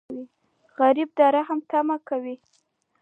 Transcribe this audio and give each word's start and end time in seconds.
غریب 0.77 1.09
د 1.17 1.19
رحم 1.35 1.59
تمه 1.69 1.97
کوي 2.07 2.35